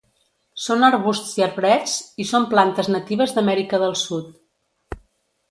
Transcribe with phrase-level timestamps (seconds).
[0.67, 1.93] Són arbusts i arbrets
[2.25, 4.35] i són plantes natives d'Amèrica del Sud.